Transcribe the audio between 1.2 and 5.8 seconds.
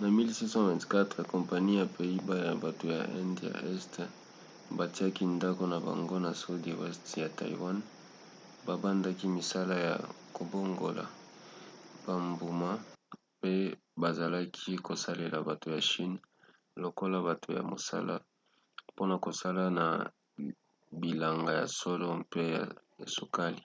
kompani ya pays-bas ya bato ya inde ya este batiaki ndako na